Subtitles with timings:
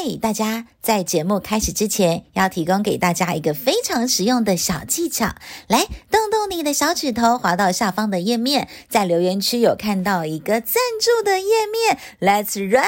[0.00, 0.66] 嗨，大家！
[0.80, 5.34] 在节目开始之前，要提供给大家一个非常实用的小技巧。
[5.66, 12.86] 来，动动你的小指头，滑到下方的页面，在留言区有看到一个赞助的页面，Let's Right，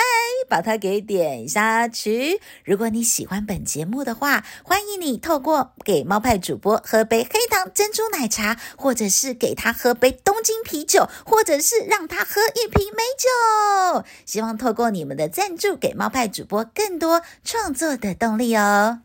[0.48, 2.40] 把它给点下去。
[2.64, 14.04] 如果你喜欢本节目的话，欢迎你透过给猫派主播喝杯黑糖珍珠奶茶，或者是给他喝杯东京啤酒，或者是让他喝一瓶美酒。
[14.24, 17.09] 希望透过你们的赞助，给猫派主播更多
[17.42, 19.02] 创作的动力哦！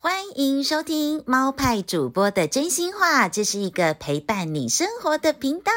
[0.00, 5.72] 欢迎收听猫派主播的真心话，这是一个陪伴你生活的频道。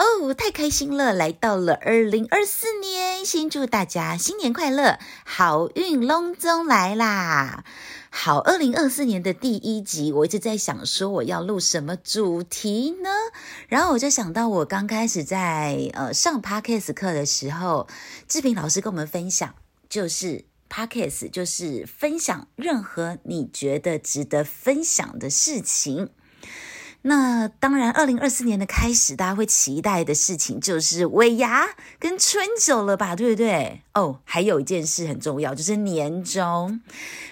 [0.00, 7.64] 哦太开心了，来到了二零二四年，先祝大家新年快乐，好运隆中来啦！
[8.08, 13.10] 好，二零二四年的第一集，我一直在想说我要录什么主题呢？
[13.68, 17.86] 然后我就想到我刚开始在呃上 Podcast 课的时候，
[18.26, 19.54] 志平老师跟我们分享，
[19.90, 26.08] 就是 Podcast 就是分享任何你觉得值得分享的事情。
[27.02, 33.80] 那当然，二零二四年的开始，大家会期待的事情就是尾牙跟春酒了吧，对不对？
[33.94, 36.82] 哦，还有一件事很重要，就是年终，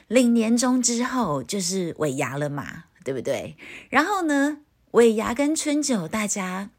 [0.06, 3.56] 领年终之后就是尾牙了嘛，对不对？
[3.90, 4.58] 然后呢，
[4.92, 6.70] 尾牙跟春酒，大家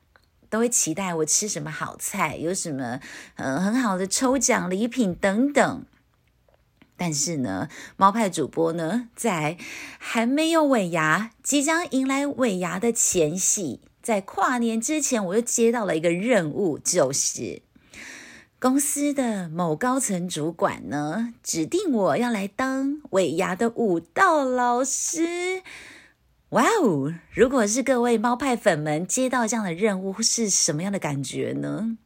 [0.49, 2.99] 都会期待我吃什么好菜，有什么
[3.35, 5.85] 呃很好的抽奖礼品等等。
[7.01, 9.57] 但是呢，猫派主播呢，在
[9.97, 17.61] 还没有尾牙，即将迎来尾牙的前夕，在跨年之前，我又接到了一个任务，就是
[18.59, 25.63] 公司的某高层主管呢，指定我要来当尾牙的舞蹈老师。
[26.49, 27.13] 哇哦！
[27.31, 31.97] 如果是各位猫派粉们接到这样的任务，是什么样的感觉呢？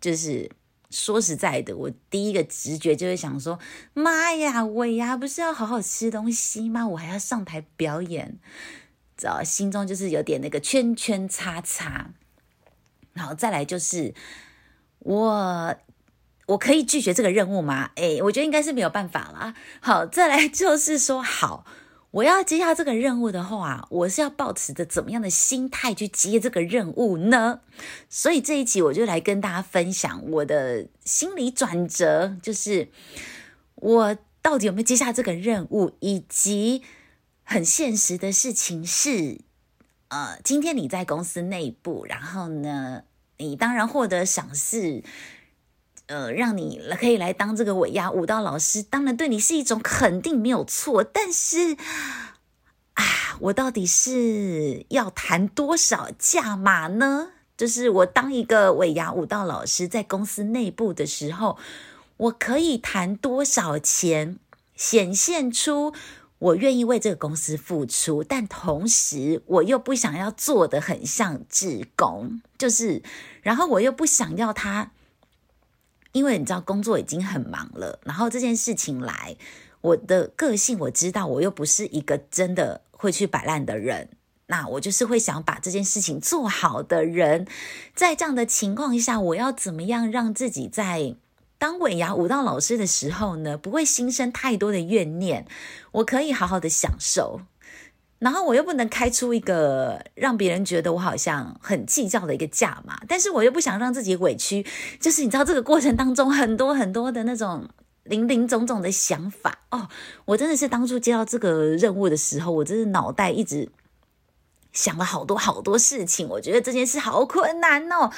[0.00, 0.50] 就是。
[0.90, 3.58] 说实在的，我第一个直觉就会想说：
[3.92, 6.88] 妈呀，尾牙不是要好好吃东西吗？
[6.88, 8.38] 我还要上台表演，
[9.16, 9.42] 知道？
[9.42, 12.10] 心中就是有点那个圈圈叉叉。
[13.12, 14.14] 然后再来就是，
[15.00, 15.76] 我
[16.46, 17.90] 我可以拒绝这个任务吗？
[17.96, 19.54] 诶，我觉得应该是没有办法啦。
[19.80, 21.66] 好，再来就是说好。
[22.10, 27.60] 我要接下这个任务的话，我是要抱持着怎么样的心态去接这个任务呢？
[28.08, 32.88] 所以这一集我就来跟大家分享我的心理转折，就是
[33.74, 36.82] 我到底有没有接下这个任务，以及
[37.44, 39.40] 很现实的事情是，
[40.08, 43.02] 呃，今天你在公司内部，然后呢，
[43.36, 45.04] 你当然获得赏识。
[46.08, 51.04] 呃，让你可以来当这个尾牙舞蹈老师，当然对你是一种肯定，没有错。
[51.04, 51.76] 但是
[52.94, 53.04] 啊，
[53.40, 57.32] 我到底是要谈多少价码呢？
[57.58, 61.58] 就是我当一个尾牙舞蹈老师，在公司内部的时候，
[62.16, 64.38] 我可以谈多少钱，
[64.74, 65.92] 显现出
[66.38, 73.02] 我愿意为这个公司付出，但同时我又不想要做得很像志工，就是，
[73.42, 74.92] 然后我又不想要他。
[76.12, 79.36] 因为你知道工作已经很忙了，然后这件事情来，
[79.80, 84.08] 我的个性我知道，我又不是一个真的会去摆烂的人，
[84.46, 87.46] 那我就是会想把这件事情做好的人。
[87.94, 91.14] 在这样的情况下，我要怎么样让自己在
[91.58, 95.46] 当尾牙舞蹈老师的时候呢，不会心生太多的怨念，
[95.92, 97.42] 我可以好好的享受。
[98.18, 104.66] 然后我又不能开出一个让别人觉得我好像很计较的一个价嘛，但是我又不想让自己委屈，
[104.98, 107.68] 就是你知道这个过程当中很多很多的那种
[108.02, 109.88] 林林总总的想法 哦，
[110.24, 113.70] 我真的是当初接到这个任务的时候，我真的脑袋一直
[114.72, 118.10] 想了好多好多事情，我觉得这件事好困难哦。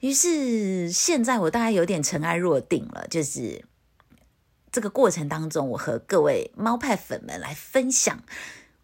[0.00, 3.62] 于是现在我大概有点尘埃落定了，就是
[4.70, 8.22] 这个过程当中，我和各位猫派粉们来分享。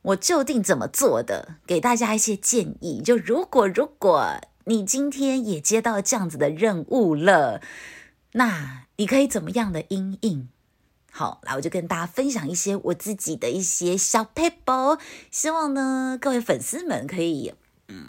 [0.02, 1.56] 我究竟怎么做的？
[1.66, 3.02] 给大家一些建议。
[3.02, 7.60] 就如果如果你今天也接到这样子的任务了，
[8.32, 10.48] 那你可以怎么样的因应？
[11.10, 14.98] 好，来我就跟大家分享一些我自己的一些小撇步，
[15.30, 17.54] 希望呢各位粉丝们可以，
[17.88, 18.06] 嗯，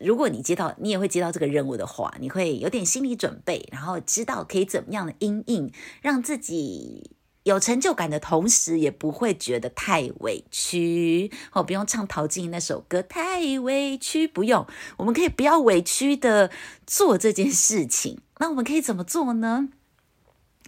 [0.00, 7.13] 如果你接到你也会接到这个任务的话，你会有点心理准备，然后知道可以怎么样的因应，让自己。
[7.44, 11.62] 有成就感的同时，也不会觉得太委屈哦。
[11.62, 14.66] 不用唱陶晶莹那首歌，太委屈，不用。
[14.96, 16.50] 我们可以不要委屈的
[16.86, 18.20] 做这件事情。
[18.38, 19.68] 那我们可以怎么做呢？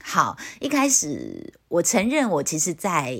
[0.02, 3.18] 好，一开始我承认，我其实在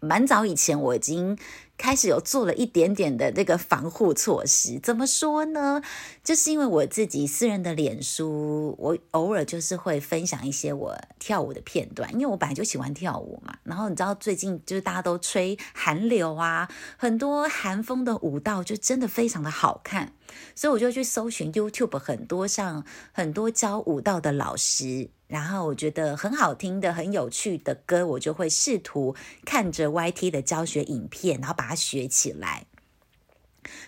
[0.00, 1.38] 蛮早以前我已经
[1.76, 4.78] 开始有做了一点点的那个防护措施。
[4.78, 5.82] 怎么说呢？
[6.22, 13.56] 就是因为我自己私人的脸书，我偶尔就是会分享一些我跳舞的片段，因为我本来就喜欢跳舞嘛。
[13.64, 20.12] 然后你知道最近就是大家都吹韩流啊，很多韩风的舞蹈就真的非常的好看，
[20.54, 25.10] 所以我就去搜寻 YouTube 很多上很多教舞蹈的老师。
[25.28, 29.16] 然后我觉得很好听的、很有趣的歌，我就会试图
[29.46, 32.66] 看着 YT 的教学影片，然后把它学起来。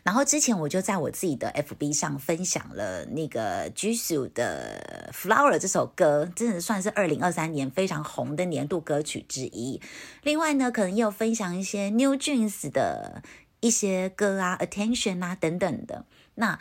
[0.05, 9.83] 然后之前我就在我自己的 FB 上分享了那个 Jisoo 的《Flower》这首歌，真的算是二零二三年非常红的年度歌曲之一。
[10.23, 13.23] 另外呢，可能也有分享一些 New Jeans 的
[13.61, 16.07] 一些歌啊，《Attention》啊等等的。
[16.35, 16.59] 那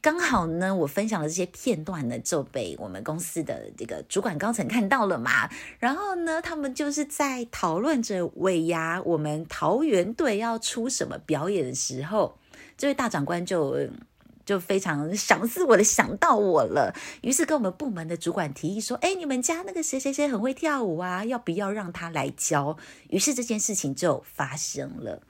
[0.00, 5.48] 刚好呢，我分享的这些片段呢，就被我们公司的这个主管高层看到了嘛。
[5.78, 12.36] 然后呢，他们就是在讨论着尾牙，我们桃园队要出什么表演的时候，
[12.76, 13.78] 这位大长官就
[14.44, 22.76] 就非常赏识我的想到我了，于是跟我们部门的主管提议说：“哎，你们家那个谁谁谁很会跳舞啊，要不要让他来教？”
[23.10, 25.22] 于是这件事情就发生了。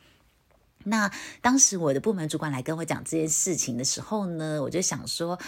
[0.84, 5.38] 那当时我的部门主管来跟我讲这件事情的时候呢，我就想说，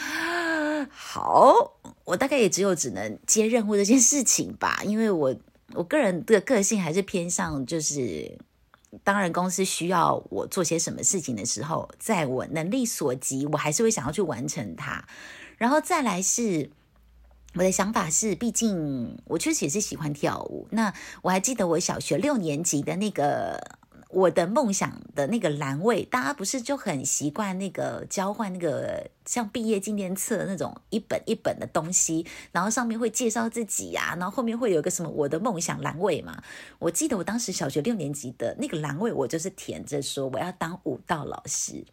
[0.90, 1.72] 好，
[2.04, 5.34] 我大概也只有只能接任务这件事情吧，因为我
[5.72, 8.38] 我个人的个性还是偏向就是，
[9.02, 15.04] 当然公司需要我做些什么事情的时候，在我能力所及，我还是会想要去完成它。
[15.56, 16.70] 然后再来是
[17.54, 20.68] 我的想法是，毕竟我确实也是喜欢跳舞。
[20.70, 20.92] 那
[21.22, 23.78] 我还记得我小学六年级的那个。
[24.14, 36.40] 我的梦想的那个栏位，大家不是就很习惯那个交换那个像毕业纪念册那种一本一本的东西，然后上面会介绍自己呀、然后后面会有一个什么我的梦想栏位嘛。
[36.78, 41.84] 我记得我当时小学六年级的那个栏位，我就是填着说我要当舞蹈老师。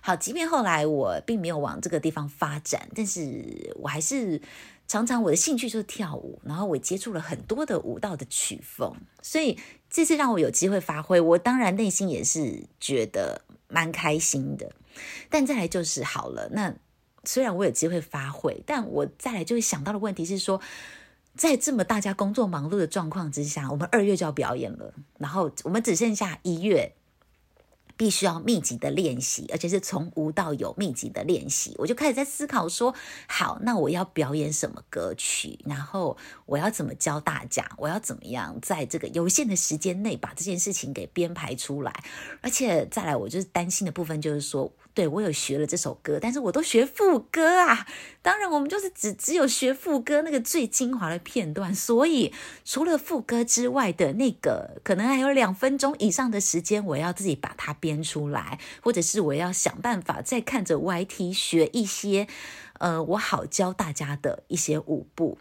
[0.00, 4.40] 好，即便后来我并没有往这个地方发展，但是我还是
[4.86, 9.58] 常常我的兴趣就是跳舞，然后我接触了很多的舞蹈的曲风，所以。
[9.88, 14.72] 这次让我有机会发挥，我当然内心也是觉得蛮开心的。
[15.30, 16.74] 但再来就是好了，那
[17.22, 20.60] 虽然我有机会发挥，但我再来就会想到的问题是说，
[21.36, 26.95] 在这么大家工作忙碌的状况之下，我们二月就要表演了，然后我们只剩下一月。
[27.96, 31.74] 必须要密集的练习，而且是从无到有密集的练习。
[31.78, 32.94] 我就开始在思考说，
[33.26, 35.58] 好，那我要表演什么歌曲？
[35.64, 36.16] 然后
[36.46, 37.68] 我要怎么教大家？
[37.76, 41.92] 我要怎么样在这个有限的时间内把这件事情给编排出来？
[42.40, 44.72] 而且再来，我就是担心的部分就是说。
[44.96, 47.86] 对，我有学了这首歌，但是我都学副歌啊。
[48.22, 52.32] 当然，我们就是只只有学副歌那个最精华的片段，所以
[52.64, 62.26] 除了副歌之外的那个，可能还有两分钟以上的时间，我要自己把它编出来，或者是我要想办法再看着 YT 学一些，
[62.78, 65.36] 呃，我好教大家的一些舞步。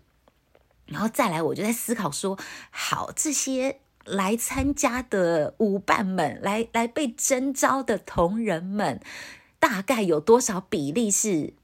[0.88, 2.38] 然后再来，我就在思考说，
[2.70, 3.80] 好，这些。
[4.06, 9.02] 来参加的舞伴们，来来被征召的同仁们，
[9.58, 11.56] 大概有多少比例是？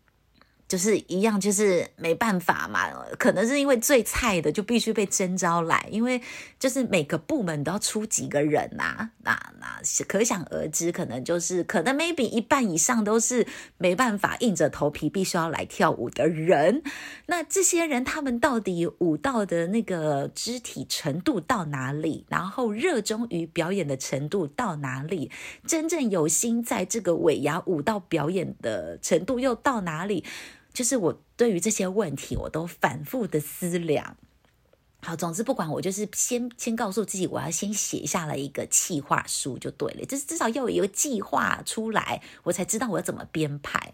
[0.71, 2.88] 就是一样，就是没办法嘛。
[3.19, 6.21] 可能是因为最菜的就必须被征召来，因为
[6.57, 13.45] 就是每个部门都要出几个人呐、啊，那那可想而知，可能就是可能 maybe 一半以上都是
[13.77, 16.81] 没办法硬着头皮必须要来跳舞的人。
[17.25, 22.25] 那这些人他们到底舞蹈的那个肢体程度到哪里？
[22.30, 25.30] 然后热衷于表演的程度到哪里？
[25.68, 30.23] 真正有心在这个尾牙舞蹈表演的程度又到哪里？
[30.73, 34.18] 就是我对于这些问题，我都反复的思量。
[35.04, 43.94] 好，总之不管我就是先先告诉自己，我要先写下了一个计划书就对了，就是至少要有一个计划出来，我才知道我要怎么编排。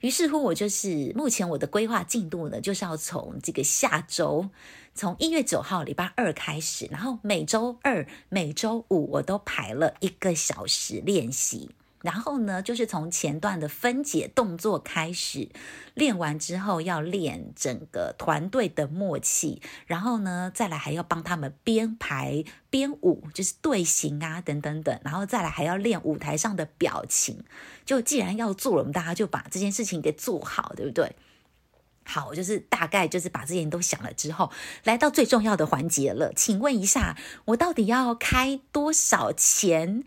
[0.00, 4.50] 于是乎，我就是目前我的规划进度呢，就是要从这个下周，
[4.94, 11.70] 从一月九号礼拜二开始，然后每周二、每周五我都排了一个小时练习。
[12.04, 15.48] 然后呢，就是从前段的分解动作开始
[15.94, 19.62] 练完之后，要练整个团队的默契。
[19.86, 25.00] 然后呢，再来还要帮他们编排编舞，就是队形啊，等等等。
[25.02, 27.42] 然后再来还要练舞台上的表情。
[27.86, 31.16] 就既然要做了，我们大家就把这件事情给做好，对不对？
[32.04, 36.34] 好，就是大概就是把这些都想了之后，来到最重要的环节了。
[36.36, 40.04] 请问一下，我到底要开多少钱？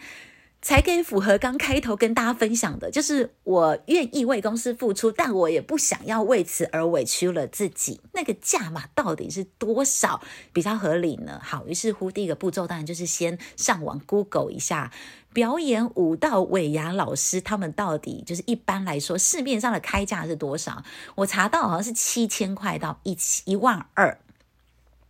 [0.61, 8.01] 才可以符合刚开头跟大家分享的，就是我愿意为公司付出，但我也不想要为此而委屈了自己。
[8.13, 10.21] 那个价码到底是多少
[10.51, 11.39] 比较合理呢？
[11.43, 14.91] 好，于是乎第一个步骤当然就是先上网 Google 一下
[15.31, 20.83] 表演舞蹈尾牙老师，他们到底就是一般来说市面上的开价是多少？
[21.15, 24.17] 我查到好像是七千块到一一万二。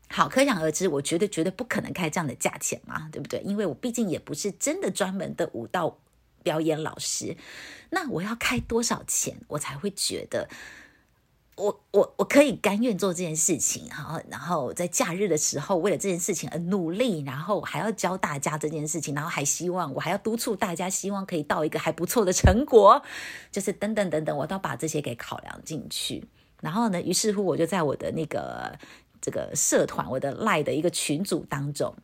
[0.10, 3.40] 好，可想而知，我觉得绝对不可能开这样的价钱嘛，对不对？
[3.42, 5.98] 因为我毕竟也不是真的专门的舞蹈
[6.44, 7.36] 表演老师。
[7.90, 10.50] 那我要开多少钱，我才会觉得？
[11.58, 23.02] 我我我可以甘愿做这件事情，然后然后在假日的时候为了这件事情而努力，然后还要教大家这件事情，然后还希望我还要督促大家，希望可以到一个还不错的成果，
[23.52, 26.24] 就是等等等等，我都把这些给考量进去。
[26.62, 28.78] 然后呢，于是乎我就在我的那个
[29.22, 31.96] 这个社团，我的 LINE 的一个群组当中。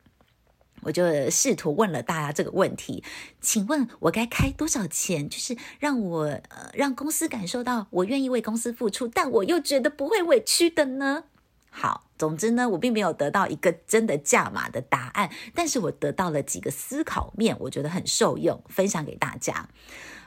[0.85, 3.03] 我就试图问了大家这个问题，
[3.39, 11.23] 请问我该开多少钱，就是让我呃让公司感受到我愿意为公司付出，但我又觉得不会委屈的呢？
[11.69, 19.69] 好，总之呢，我并没有得到一个真的价码的答案，但是我得到了几个思考面，我觉得很受用，分享给大家。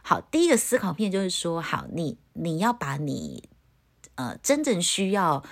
[0.00, 3.50] 好，第一个思考面就是说，好，你你要把你
[4.14, 5.45] 呃真正需要，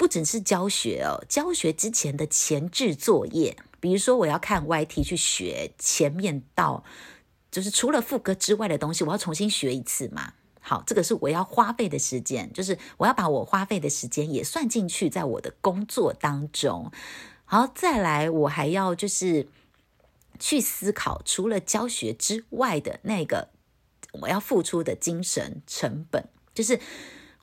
[0.00, 3.54] 不只是教学哦，教学之前的前置作业。
[3.80, 6.82] 比如说，我要看 YT 去学前面到，
[7.50, 10.32] 就是除了副歌之外的东西，我要重新学一次嘛。
[10.58, 16.90] 好，这个是我要花费的时间，就是我要把我花费的时间也算进去，在我的工作当中。
[17.44, 19.48] 好，再来，我还要就是
[20.38, 23.50] 去思考，除了教学之外的那个
[24.12, 26.80] 我要付出的精神成本，就是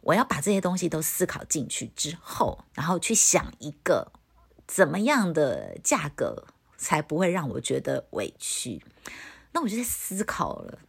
[0.08, 4.12] 我要把这些东西都思考进去之后，然后去想一个。
[4.68, 6.46] 怎么样的价格
[6.78, 8.84] 才不会让我觉得委屈？
[9.54, 10.80] 那我就在思考了。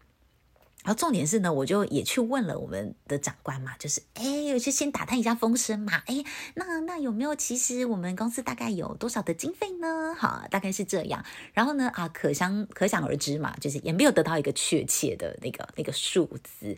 [0.82, 6.02] 然后重点是呢，我就也去问了我们的长官嘛，就是哎，我就先打探一下风声嘛。
[6.06, 6.25] 哎，
[6.56, 10.12] 那那有没有其实我们公司大概有多少的经费呢？
[10.18, 11.25] 好，大概是这样。
[11.52, 16.76] 然后呢，啊，可想可想而知嘛，就是也没有得到一个确切的那个那个数字。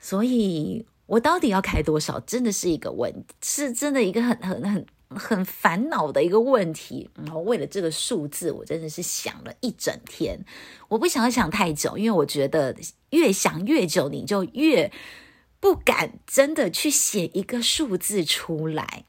[0.00, 4.86] 所以我到底要开多少，真的是一个问，是真的一个很很很。
[5.08, 10.44] 很烦恼的一个问题，然后为了这个数字，我真的是想了一整天。
[10.88, 12.74] 我不想要想太久，因为我觉得
[13.10, 14.90] 越想越久，你就越
[15.60, 19.04] 不敢真的去写一个数字出来。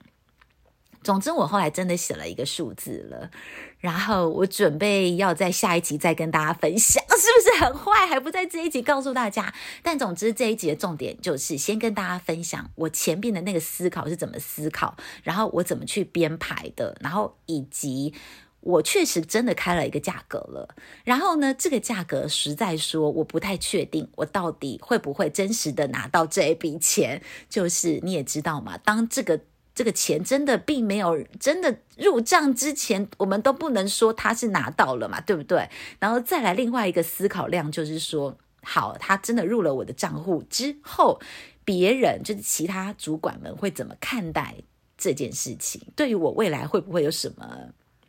[1.07, 3.31] 总之，我后来真的写了一个数字了，
[3.79, 8.05] 然后我准备要在下一集再跟大家分享， 是不是很坏？
[8.05, 9.53] 还不在这一集告诉大家。
[9.81, 18.13] 但总之，这一集的重点就是先跟大家分享我前边的那个思考是怎么思考，然后我怎么去编排的，然后以及
[18.59, 20.75] 我确实真的开了一个价格了。
[21.05, 27.21] 然后呢，这个价格实在说我不太确定，我到底会不会真实的拿到这一笔钱？
[27.47, 29.39] 就是你也知道嘛，当这个。
[29.77, 35.69] 这个钱真的并没有真的入账之前，我们都不能说他是拿到了嘛，对不对？
[35.99, 41.21] 然后再来另外一个思考量，就是说，好，他真的入了我的账户之后，
[41.63, 44.55] 别人就是其他主管们会怎么看待
[44.97, 45.79] 这件事情？
[45.95, 47.47] 对于我未来会不会有什么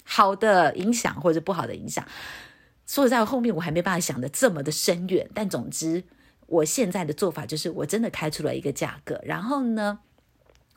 [0.04, 2.02] 好的影响或者不好的影响？
[2.86, 5.28] 说实在，后面我还没办法想得这么的深远。
[5.34, 6.02] 但总之，
[6.46, 9.98] 我现在的做法就是，我真的开出了一个价格，然后呢，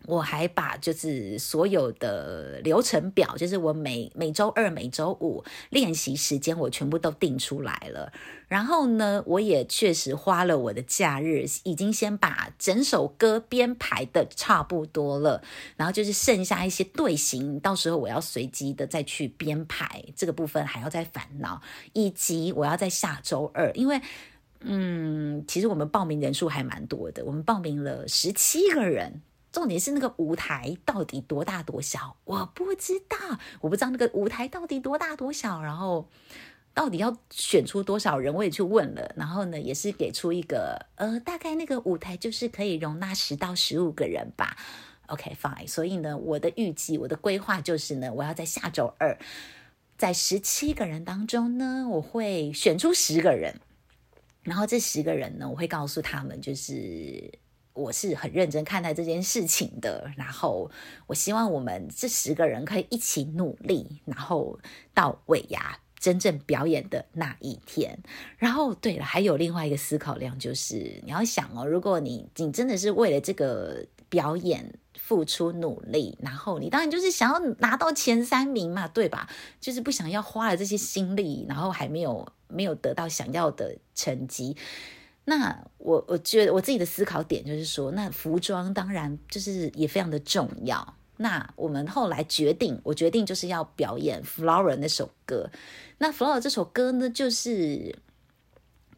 [0.08, 8.12] 我还把就是所有的流程表，就是我每每周二、每周五练习时间，我全部都定出来了。
[8.48, 15.41] 然后呢，我也确实花了我的假日，已经先把整首歌编排的差不多了。
[15.77, 21.62] 然后就是剩下一些队形，到时候我要随机的再去编排这个部分，还要再烦恼。
[21.93, 24.01] 以及我要在下周二，因为
[24.62, 29.22] 嗯，其实我们报名人数还蛮多的，我们报名了十七个人。
[29.51, 33.17] 重点是那个舞台到底多大多小，我不知道，
[33.60, 36.08] 我不知道那个舞台到底多大多小，然后
[36.74, 44.55] 到底要选出多少人，我也去问了，然后呢，也是给出一个呃，大概那个舞台就是可以容纳十到十五个人吧。
[45.08, 49.20] OK fine，所以呢，我的预计，我的规划就是呢，我要在下周二，
[49.98, 53.60] 在十七个人当中呢，我会选出十个人，
[54.43, 57.29] 然后这十个人呢，我会告诉他们就是。
[57.73, 60.69] 我是很认真看待这件事情的，然后
[61.07, 64.59] 我希望我们这十个人可以一起努力，然后
[64.93, 67.97] 到尾牙真正表演的那一天。
[68.37, 79.29] 然后，对了，还有另外一个思考量，就是你要想哦，如果你你真的是为了这个表演付出努力，然后你当然就是想要拿到前三名嘛，对吧？
[79.61, 84.57] 就是不想要花了这些心力，然后还没有没有得到想要的成绩。
[85.25, 90.95] 那我我觉得我自己的思考点就是说，那服装当然就是也非常的重要。
[91.17, 95.49] 那我们后来决定，我决定就是要表演《Flower》那首歌。
[95.99, 97.95] 那《Flower》这首歌呢，就是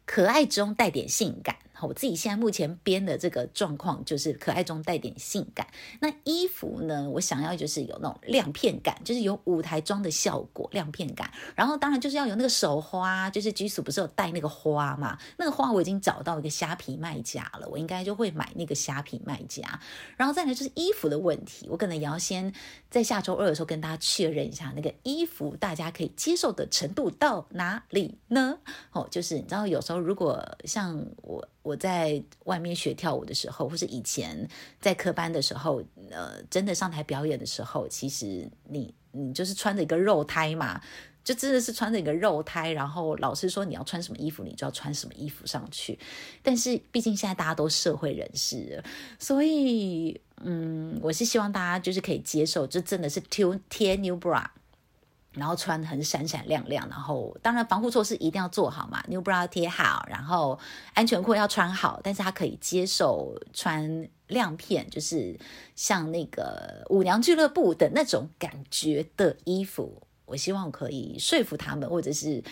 [0.06, 1.56] 可爱中带点性感。
[1.84, 5.66] 我自己现在目前编的这个状况就是可爱中带点性感。
[6.00, 11.30] 那衣服呢，我想要就是有那种亮片感，就是有舞台装的效果，亮片感。
[11.54, 15.18] 然后当然就是要有那个手花，就是 Jisoo 不是有带那个花嘛？
[15.36, 19.80] 那个花我已经找到一个虾皮卖家了，我应该就会买那个虾皮卖家。
[20.16, 22.52] 然后再来就是衣服的问题，我可能也要先
[22.90, 28.58] 在下周二的时候跟大家确认一下，那个衣服大家可以接受的程度到哪里呢？
[28.92, 31.46] 哦，就是你知道有时候如果像我。
[31.64, 34.46] 我在外面学跳舞的时候，或是以前
[34.80, 40.78] 在科班的时候，呃，真的上台表演的时候，其实你你就是穿着一个肉胎嘛，
[41.24, 42.70] 就真的是穿着一个肉胎。
[42.70, 45.98] 然后老师说你要穿什么衣服，你就要穿什么衣服上去。
[46.42, 48.84] 但是毕竟现在大家都社会人士，
[49.18, 54.46] 所以嗯，我是希望大家就是可以接受，就真的是贴贴 new bra。
[55.34, 60.58] 然后穿很闪闪亮亮，然后当然防护措施一定要做好嘛，new bra 贴好，然后
[60.94, 65.38] 安全裤要穿好，但是他可以接受穿亮片，就是
[65.74, 72.42] 像那个舞娘俱乐部的那种感觉的衣服，我希望可以说服他们，或者是。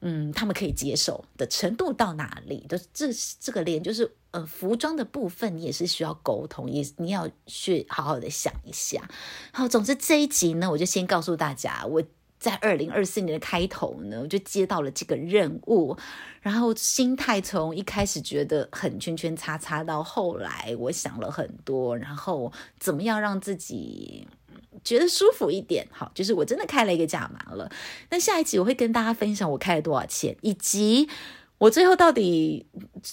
[0.00, 2.64] 嗯，他们可以接受的程度到哪里？
[2.68, 3.08] 就这
[3.40, 9.10] 这个连就是呃，服装的部分，你也是需要沟通，也你要去好好的想一下。
[9.52, 12.02] 好，总之这一集呢，我就先告诉大家，我
[12.38, 15.96] 在二零二四年的开头呢，我就接到了这个任务，
[16.40, 24.28] 然后心态从一开始觉得很圈圈叉叉，到后来我想了很多，然后怎么样让自己。
[24.84, 27.70] 觉得舒服一点，好，就是我真的开了一个价码了。
[28.10, 31.08] 那下一集我会跟大家分享我开了多少钱，以及
[31.58, 32.66] 我最后到底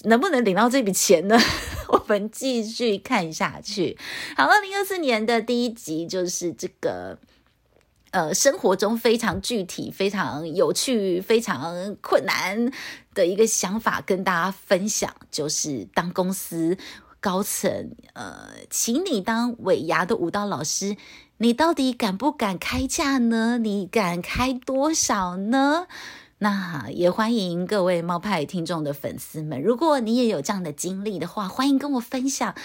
[0.04, 1.38] 能不能领到这笔钱呢？
[1.90, 3.98] 我们继续看下去。
[4.38, 7.18] 好，二零二四年的第一集就是这个，
[8.12, 12.72] 呃，生活中非常具体、非常有趣、非常困难
[13.14, 16.78] 的一个想法跟大家分享，就是当公司
[17.20, 20.96] 高层呃，请你当尾牙的舞蹈老师。
[21.38, 23.58] 你到底敢不敢开价呢？
[23.58, 25.88] 你敢开多少呢？
[26.38, 32.56] 那也欢迎各位猫派听众的粉丝们，如果你也有这样的经历的话，欢迎跟我分享。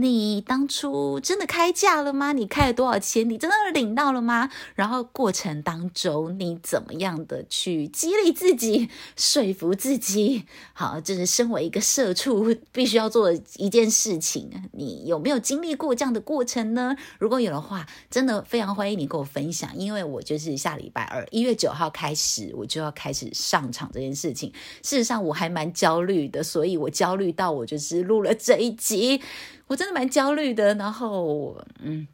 [0.00, 2.32] 你当初真的开价了吗？
[2.32, 3.28] 你开了多少钱？
[3.28, 4.48] 你真的领到了吗？
[4.76, 10.44] 然后过程当中你怎么样的去激励自己、说服自己？
[10.72, 14.48] 好，这是身为一个社畜必须要做的一件事情。
[14.70, 16.96] 你有没有经历过这样的过程呢？
[17.18, 24.52] 如果有的话，真的非常欢迎你跟我分享，因为我就是下礼拜二一月九号开始，我就要开始上场这件事情。
[24.84, 29.20] 事实上，我还蛮焦虑的，所以我焦虑到我就是录了这一集。
[29.68, 32.08] 我真的蛮焦虑的，然后嗯，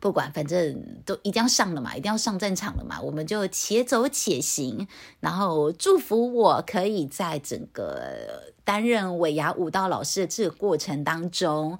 [0.00, 4.88] 不管，反正都一定要上了嘛，一定要上战场了嘛，我们就且走且行，
[5.20, 11.78] 然后祝福我可以在整个担任尾牙舞蹈老师的这个过程当中。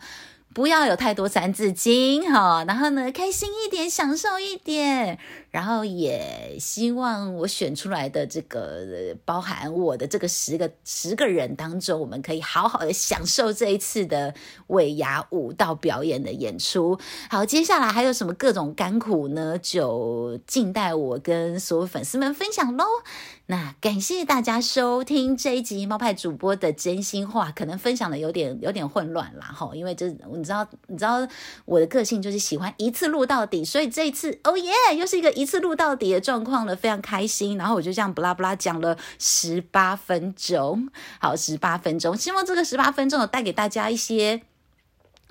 [0.54, 5.18] 不要有太多三字经哈，然后呢，开心一点，享受一点，
[5.50, 8.86] 然后也希望我选出来的这个
[9.24, 14.32] 包含我的这个十个十个人当中，我们可以好好的享受这一次的
[14.68, 16.96] 尾牙舞蹈表演的演出。
[17.28, 19.58] 好，接下来还有什么各种甘苦呢？
[19.60, 22.84] 就静待我跟所有粉丝们分享喽。
[23.46, 30.08] 那感谢大家收听这一集猫派主播的真心话，可能分享的有点有点混乱啦哈，因为这
[30.44, 31.26] 你知道你知道
[31.64, 37.56] 我的个性就是喜欢一次录到底，所以这一次哦耶，又是一个一次录到底的状况了，非常开心。
[37.56, 44.42] 然后我就这样布拉布拉讲了十八分钟，好，十八分钟，希望这个十八分钟有带给大家一些。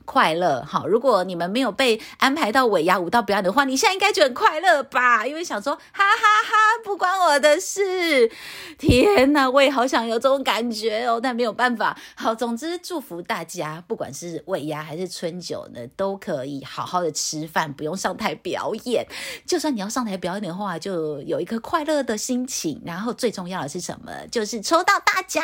[0.05, 5.25] 快乐好，如果你们没有被安排到尾牙舞蹈表演的话，你现在应该就很快乐吧？
[5.25, 8.29] 因为想说哈哈哈，不关我的事。
[8.77, 11.97] 天哪，我也好想有这种感觉哦，但没有办法。
[12.15, 19.07] 好，总之祝福大家，不管是尾牙还是春酒呢，都可以好好的吃饭，不用上台表演。
[19.45, 22.81] 就算你要上台表演的话，就有一颗快乐的心情。
[22.85, 24.11] 然后最重要的是什么？
[24.29, 25.43] 就是抽到大奖。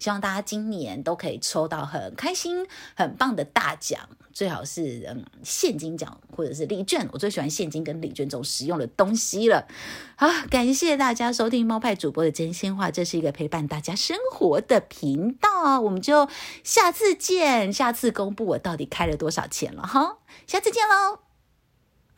[0.00, 3.59] 希望大家今年都可以抽到很开心、很棒的大。
[3.60, 4.00] 大奖
[4.32, 9.68] 最好是嗯现金奖或者是礼券，我最喜欢现金跟礼券这种实用的东西了。
[10.16, 16.26] 好，感谢大家收听猫派主播的真心话，这是一个陪伴大家生活的频道，我们就
[16.64, 21.29] 下次见，下次公布我到底开了多少钱了哈，下次见喽。